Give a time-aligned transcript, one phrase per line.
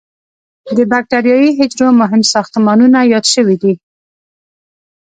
[0.77, 3.73] د بکټریايي حجرو مهم ساختمانونه یاد شوي دي.